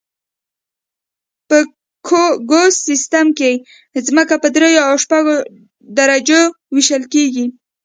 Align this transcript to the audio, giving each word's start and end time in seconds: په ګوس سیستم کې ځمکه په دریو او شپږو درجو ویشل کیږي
په 1.47 2.21
ګوس 2.51 2.75
سیستم 2.87 3.27
کې 3.39 3.51
ځمکه 4.07 4.35
په 4.43 4.47
دریو 4.55 4.81
او 4.89 4.95
شپږو 5.03 5.35
درجو 5.97 6.41
ویشل 6.73 7.03
کیږي 7.13 7.45